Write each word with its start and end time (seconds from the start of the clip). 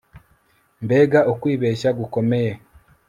Mbega 0.85 1.19
ukwibeshya 1.31 1.89
gukomeye 1.99 2.51